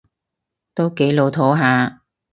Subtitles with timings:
[0.73, 2.01] 都幾老套吓